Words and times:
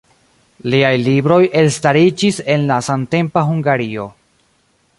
Liaj 0.73 0.93
libroj 1.07 1.37
elstariĝis 1.61 2.41
en 2.55 2.65
la 2.71 2.79
samtempa 2.87 3.45
Hungario. 3.51 4.09